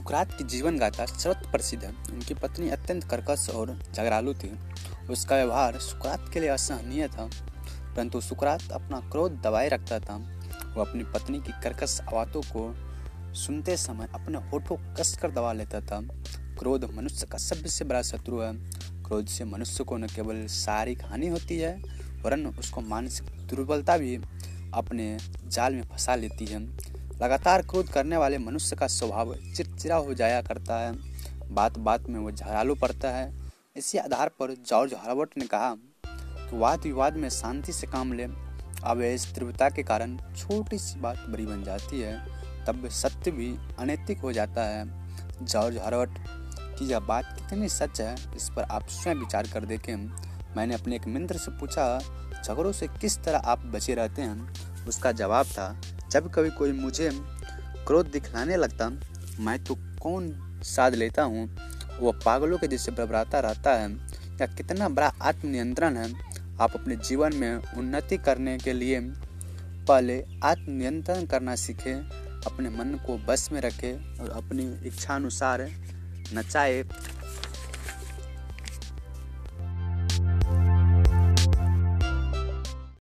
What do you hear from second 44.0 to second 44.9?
हो जाता है।